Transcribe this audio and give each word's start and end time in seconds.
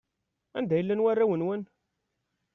Anda 0.57 0.75
i 0.79 0.83
llan 0.83 1.03
warraw-nwen? 1.03 1.61